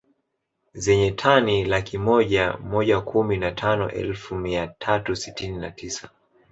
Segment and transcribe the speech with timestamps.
[0.73, 6.09] Zenye tani laki moja moja kumi na tano elfu mia tatu sitini na tisa